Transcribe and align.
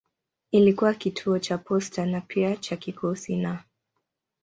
Ilikuwa 0.51 0.93
kituo 0.93 1.39
cha 1.39 1.57
posta 1.57 2.05
na 2.05 2.21
pia 2.21 2.55
cha 2.55 2.75
kikosi 2.77 3.35
na. 3.35 3.63